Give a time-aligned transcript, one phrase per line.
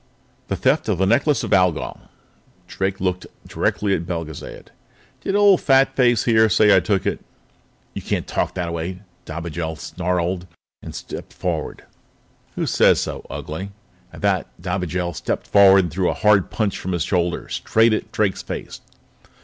[0.47, 1.99] "The theft of the Necklace of Algol."
[2.65, 4.71] Drake looked directly at Belgezad.
[5.23, 7.19] "Did old Fatface here say I took it?"
[7.93, 10.47] "You can't talk that way," Dobigel snarled,
[10.89, 11.83] stepping forward.
[12.55, 13.69] "Who says so, Ugly?"
[14.11, 18.11] At that, Dobigel stepped forward and threw a hard punch from his shoulder straight at
[18.11, 18.81] Drake's face.